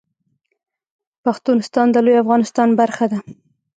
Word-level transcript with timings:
پښتونستان 1.23 1.87
د 1.91 1.97
لوی 2.05 2.15
افغانستان 2.23 2.69
برخه 2.79 3.05
ده 3.11 3.19